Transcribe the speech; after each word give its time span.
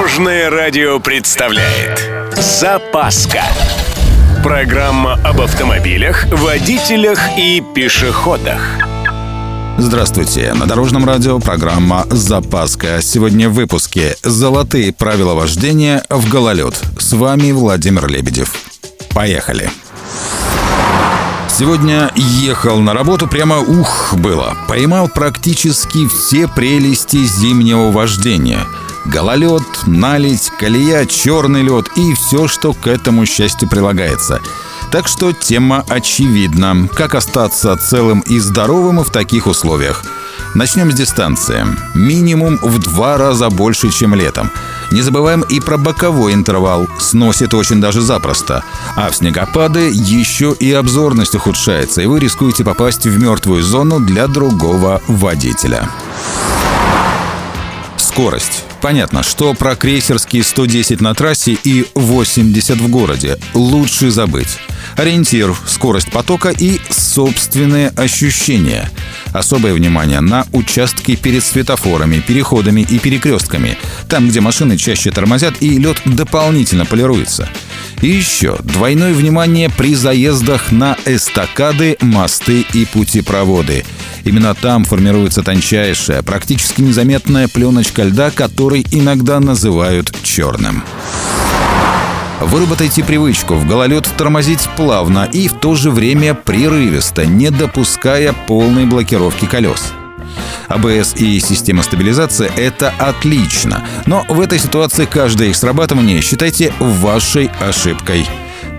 Дорожное 0.00 0.48
радио 0.48 0.98
представляет 0.98 2.08
Запаска 2.34 3.42
Программа 4.42 5.20
об 5.22 5.42
автомобилях, 5.42 6.24
водителях 6.32 7.20
и 7.36 7.62
пешеходах 7.74 8.62
Здравствуйте! 9.76 10.54
На 10.54 10.64
Дорожном 10.64 11.04
радио 11.04 11.38
программа 11.38 12.06
«Запаска». 12.08 13.02
Сегодня 13.02 13.50
в 13.50 13.52
выпуске 13.52 14.16
«Золотые 14.22 14.94
правила 14.94 15.34
вождения 15.34 16.02
в 16.08 16.30
гололед». 16.30 16.82
С 16.98 17.12
вами 17.12 17.52
Владимир 17.52 18.08
Лебедев. 18.08 18.54
Поехали! 19.14 19.70
Сегодня 21.50 22.10
ехал 22.16 22.80
на 22.80 22.94
работу, 22.94 23.28
прямо 23.28 23.58
ух 23.58 24.14
было. 24.14 24.56
Поймал 24.66 25.08
практически 25.08 26.08
все 26.08 26.48
прелести 26.48 27.18
зимнего 27.18 27.90
вождения. 27.90 28.60
Гололед, 29.06 29.62
наледь, 29.86 30.50
колея, 30.58 31.06
черный 31.06 31.62
лед 31.62 31.88
и 31.96 32.14
все, 32.14 32.48
что 32.48 32.72
к 32.72 32.86
этому 32.86 33.26
счастью 33.26 33.68
прилагается. 33.68 34.40
Так 34.90 35.08
что 35.08 35.32
тема 35.32 35.84
очевидна. 35.88 36.88
Как 36.94 37.14
остаться 37.14 37.76
целым 37.76 38.20
и 38.20 38.38
здоровым 38.40 39.02
в 39.04 39.10
таких 39.10 39.46
условиях? 39.46 40.04
Начнем 40.54 40.90
с 40.90 40.94
дистанции. 40.94 41.64
Минимум 41.94 42.58
в 42.60 42.78
два 42.78 43.16
раза 43.16 43.50
больше, 43.50 43.90
чем 43.90 44.14
летом. 44.14 44.50
Не 44.90 45.02
забываем 45.02 45.42
и 45.42 45.60
про 45.60 45.76
боковой 45.76 46.34
интервал. 46.34 46.88
Сносит 46.98 47.54
очень 47.54 47.80
даже 47.80 48.00
запросто. 48.00 48.64
А 48.96 49.10
в 49.10 49.16
снегопады 49.16 49.90
еще 49.92 50.54
и 50.58 50.72
обзорность 50.72 51.36
ухудшается, 51.36 52.02
и 52.02 52.06
вы 52.06 52.18
рискуете 52.18 52.64
попасть 52.64 53.06
в 53.06 53.18
мертвую 53.20 53.62
зону 53.62 54.00
для 54.00 54.26
другого 54.26 55.00
водителя. 55.06 55.88
Скорость. 58.20 58.64
Понятно, 58.82 59.22
что 59.22 59.54
про 59.54 59.74
крейсерские 59.76 60.44
110 60.44 61.00
на 61.00 61.14
трассе 61.14 61.56
и 61.64 61.86
80 61.94 62.76
в 62.76 62.90
городе 62.90 63.38
лучше 63.54 64.10
забыть. 64.10 64.58
Ориентир, 64.96 65.54
скорость 65.66 66.10
потока 66.10 66.50
и 66.50 66.80
собственные 66.90 67.88
ощущения. 67.96 68.90
Особое 69.32 69.72
внимание 69.72 70.20
на 70.20 70.46
участки 70.52 71.16
перед 71.16 71.42
светофорами, 71.42 72.20
переходами 72.20 72.82
и 72.82 72.98
перекрестками. 72.98 73.78
Там, 74.06 74.28
где 74.28 74.42
машины 74.42 74.76
чаще 74.76 75.10
тормозят 75.10 75.54
и 75.60 75.78
лед 75.78 76.02
дополнительно 76.04 76.84
полируется. 76.84 77.48
И 78.02 78.08
еще 78.08 78.58
двойное 78.62 79.14
внимание 79.14 79.70
при 79.70 79.94
заездах 79.94 80.72
на 80.72 80.98
эстакады, 81.06 81.96
мосты 82.02 82.66
и 82.74 82.84
путепроводы. 82.84 83.86
Именно 84.24 84.54
там 84.54 84.84
формируется 84.84 85.42
тончайшая, 85.42 86.22
практически 86.22 86.80
незаметная 86.80 87.48
пленочка 87.48 88.02
льда, 88.02 88.30
который 88.30 88.86
иногда 88.90 89.40
называют 89.40 90.12
черным. 90.22 90.84
Выработайте 92.40 93.04
привычку 93.04 93.54
в 93.54 93.66
гололед 93.66 94.08
тормозить 94.16 94.66
плавно 94.76 95.28
и 95.30 95.46
в 95.46 95.54
то 95.54 95.74
же 95.74 95.90
время 95.90 96.34
прерывисто, 96.34 97.26
не 97.26 97.50
допуская 97.50 98.32
полной 98.46 98.86
блокировки 98.86 99.44
колес. 99.44 99.92
АБС 100.68 101.16
и 101.16 101.38
система 101.40 101.82
стабилизации— 101.82 102.50
это 102.56 102.94
отлично, 102.98 103.84
но 104.06 104.24
в 104.28 104.40
этой 104.40 104.58
ситуации 104.58 105.04
каждое 105.04 105.48
их 105.48 105.56
срабатывание 105.56 106.22
считайте 106.22 106.72
вашей 106.78 107.50
ошибкой. 107.60 108.26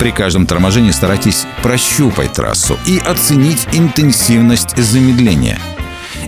При 0.00 0.10
каждом 0.10 0.46
торможении 0.46 0.90
старайтесь 0.90 1.46
прощупать 1.62 2.32
трассу 2.32 2.76
и 2.86 2.98
оценить 2.98 3.68
интенсивность 3.72 4.76
замедления. 4.76 5.60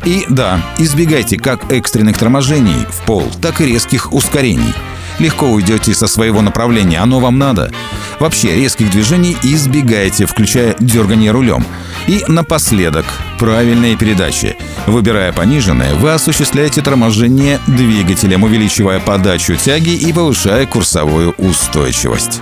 И 0.04 0.24
да, 0.28 0.62
избегайте 0.78 1.38
как 1.38 1.72
экстренных 1.72 2.16
торможений 2.16 2.86
в 2.88 3.04
пол, 3.04 3.28
так 3.40 3.60
и 3.60 3.66
резких 3.66 4.12
ускорений— 4.12 4.74
легко 5.18 5.46
уйдете 5.46 5.94
со 5.94 6.06
своего 6.06 6.42
направления, 6.42 6.98
оно 6.98 7.20
вам 7.20 7.38
надо. 7.38 7.72
Вообще 8.18 8.54
резких 8.54 8.90
движений 8.90 9.36
избегайте, 9.42 10.26
включая 10.26 10.76
дергание 10.78 11.30
рулем. 11.30 11.64
И 12.06 12.24
напоследок, 12.28 13.06
правильные 13.38 13.96
передачи. 13.96 14.56
Выбирая 14.86 15.32
пониженные, 15.32 15.94
вы 15.94 16.12
осуществляете 16.12 16.82
торможение 16.82 17.60
двигателем, 17.66 18.42
увеличивая 18.42 19.00
подачу 19.00 19.56
тяги 19.56 19.90
и 19.90 20.12
повышая 20.12 20.66
курсовую 20.66 21.34
устойчивость. 21.38 22.40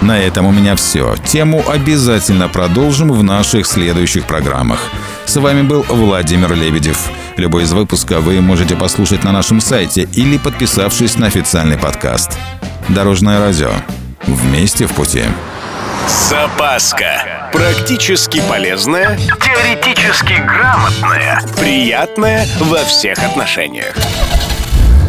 На 0.00 0.18
этом 0.18 0.46
у 0.46 0.52
меня 0.52 0.76
все. 0.76 1.16
Тему 1.26 1.64
обязательно 1.68 2.48
продолжим 2.48 3.10
в 3.12 3.22
наших 3.22 3.66
следующих 3.66 4.24
программах. 4.26 4.78
С 5.26 5.36
вами 5.36 5.62
был 5.62 5.84
Владимир 5.88 6.54
Лебедев. 6.54 7.10
Любой 7.36 7.64
из 7.64 7.72
выпуска 7.72 8.20
вы 8.20 8.40
можете 8.40 8.76
послушать 8.76 9.24
на 9.24 9.32
нашем 9.32 9.60
сайте 9.60 10.08
или 10.12 10.38
подписавшись 10.38 11.16
на 11.16 11.26
официальный 11.26 11.78
подкаст. 11.78 12.38
Дорожное 12.88 13.40
радио. 13.40 13.70
Вместе 14.26 14.86
в 14.86 14.92
пути. 14.92 15.24
Запаска. 16.08 17.50
Практически 17.52 18.40
полезная, 18.48 19.18
теоретически 19.40 20.34
грамотная, 20.34 21.42
приятная 21.58 22.46
во 22.60 22.78
всех 22.78 23.18
отношениях. 23.18 23.94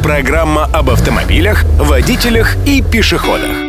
Программа 0.03 0.65
об 0.65 0.89
автомобилях, 0.89 1.63
водителях 1.77 2.55
и 2.65 2.81
пешеходах. 2.81 3.68